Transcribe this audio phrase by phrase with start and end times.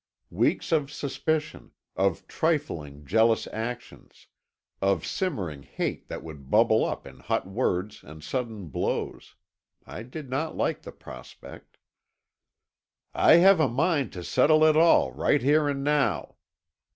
[0.31, 4.25] Weeks of suspicion, of trifling, jealous actions,
[4.81, 9.35] of simmering hate that would bubble up in hot words and sudden blows;
[9.85, 11.77] I did not like the prospect.
[13.13, 16.37] "I have a mind to settle it all, right here and now!"